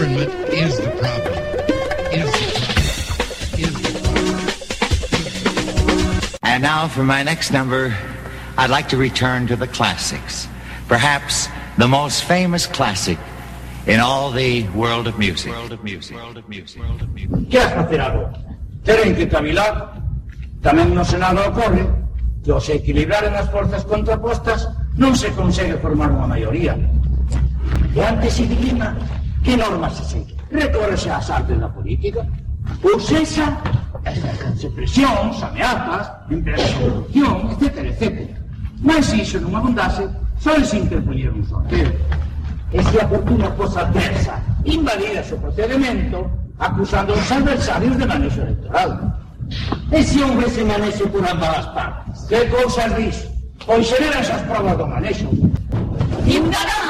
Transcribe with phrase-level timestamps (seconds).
[0.00, 1.36] Government is the problem.
[2.08, 3.60] Is the problem.
[3.60, 4.40] Is the problem.
[6.42, 7.94] And now for my next number,
[8.56, 10.48] I'd like to return to the classics.
[10.88, 13.18] Perhaps the most famous classic
[13.86, 15.52] in all the world of music.
[15.52, 16.16] World of music.
[16.16, 16.80] World of music.
[16.80, 17.50] World of music.
[17.50, 18.32] Que has facer agora?
[18.82, 20.00] Teren que cavilar.
[20.64, 21.84] Tamén no Senado ocorre
[22.40, 24.64] que ao se equilibraren as forzas contrapostas
[24.96, 26.72] non se consegue formar unha maioría.
[27.92, 28.96] E antes se dilema
[29.42, 30.34] que normas se segue.
[30.50, 32.26] Recórrese ás artes da política.
[32.82, 33.56] Ou sexa,
[34.04, 38.30] exercense presións, ameazas, empresa de corrupción, etc, etc.
[38.82, 40.08] Mas se iso non abundase,
[40.40, 41.92] só se interpoñer un sorteo.
[42.72, 48.90] E se a fortuna fosa adversa, invalidase o procedimento, acusando aos adversarios de manexo electoral.
[49.90, 52.16] E se houvese manexo por ambas as partes?
[52.30, 53.16] Que cousas dis?
[53.66, 55.28] Pois xeran esas provas do manexo.
[56.24, 56.89] Ciudadanos,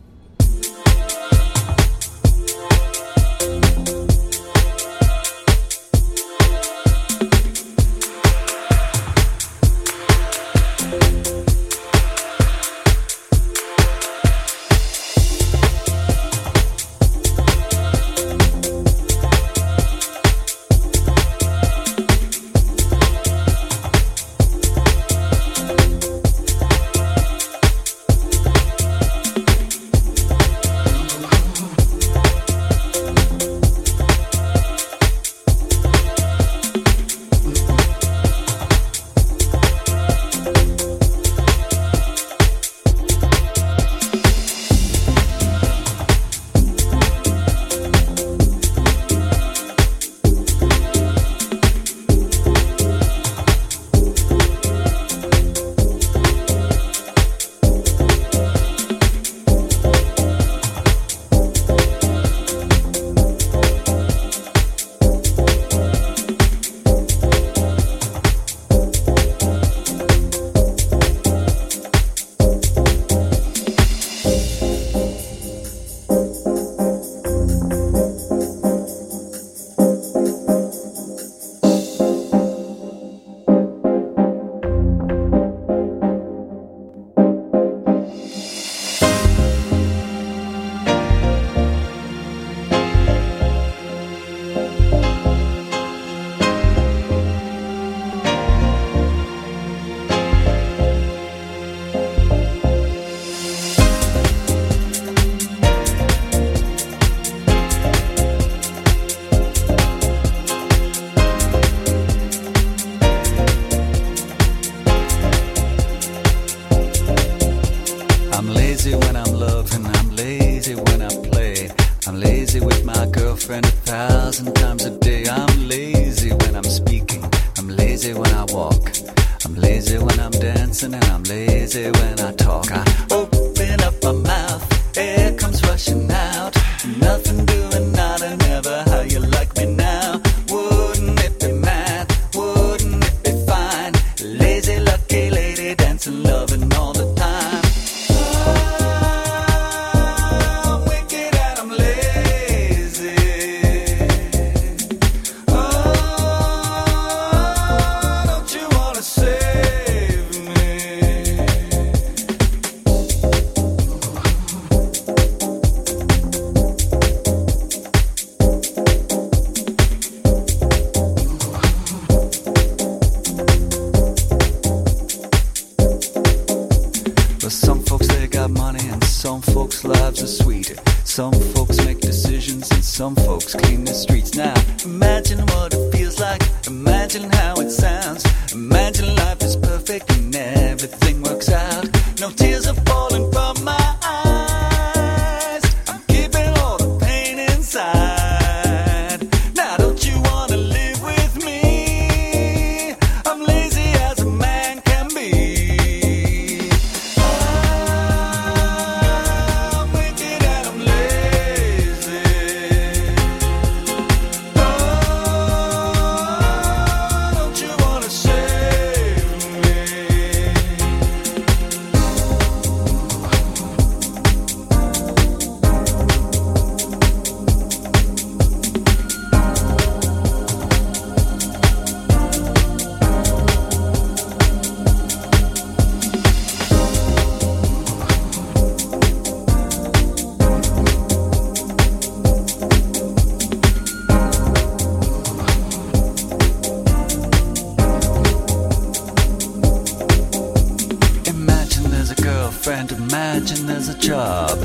[252.71, 252.91] friend.
[252.93, 254.57] Imagine there's a job.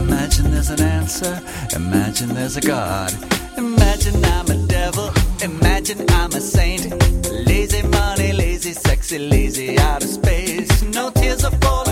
[0.00, 1.40] Imagine there's an answer.
[1.76, 3.12] Imagine there's a God.
[3.56, 5.08] Imagine I'm a devil.
[5.42, 6.84] Imagine I'm a saint.
[7.50, 10.82] Lazy money, lazy, sexy, lazy out of space.
[10.82, 11.91] No tears are falling.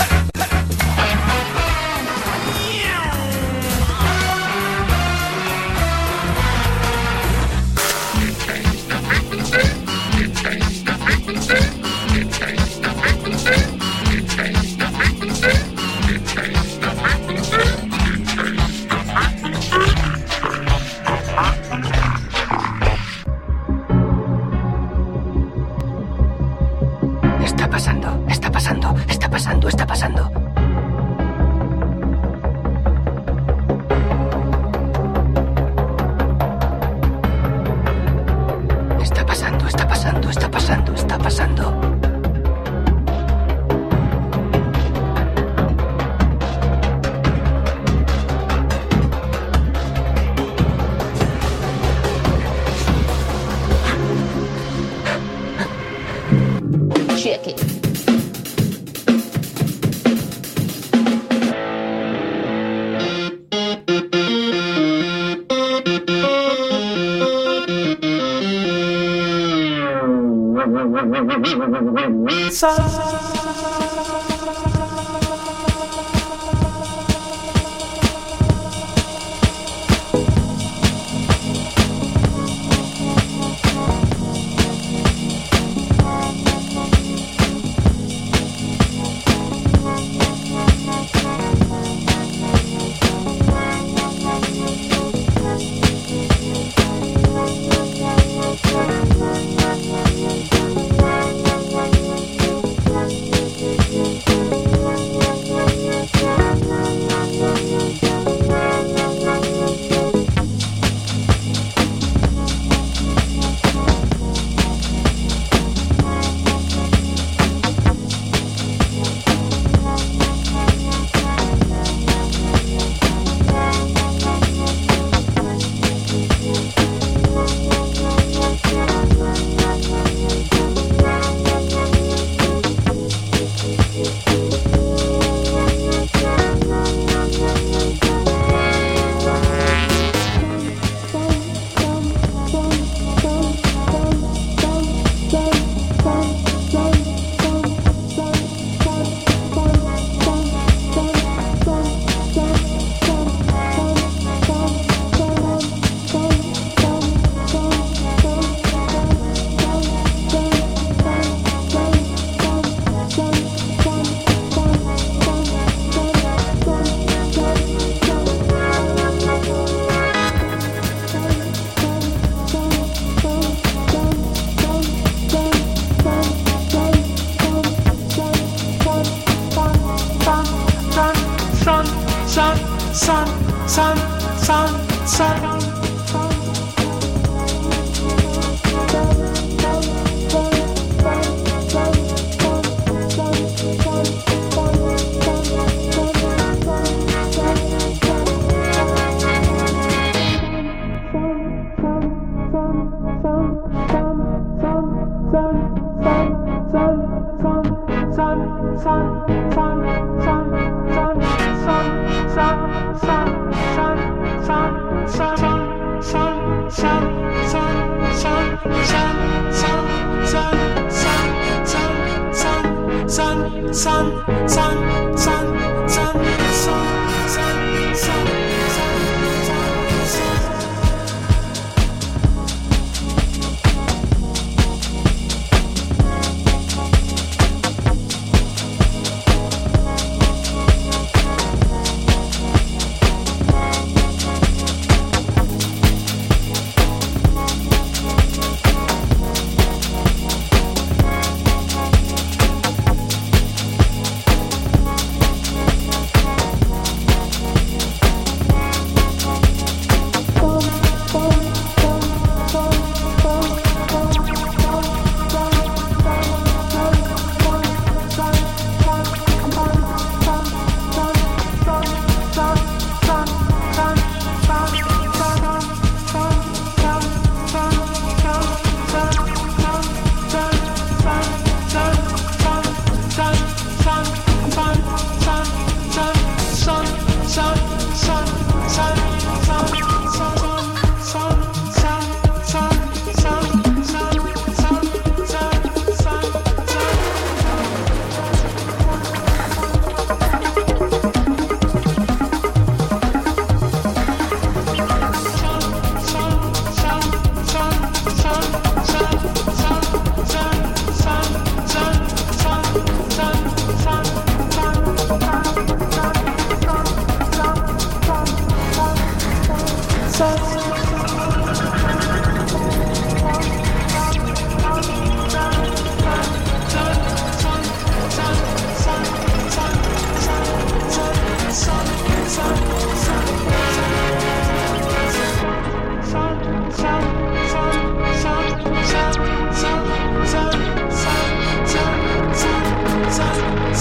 [72.51, 73.20] inside.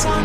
[0.00, 0.24] Sun,